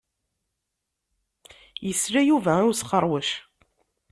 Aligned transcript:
Yesla 1.87 2.21
Yuba 2.29 2.53
i 2.59 2.65
usxeṛwec. 2.71 3.29